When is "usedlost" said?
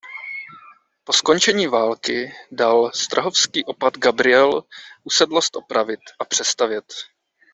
5.03-5.55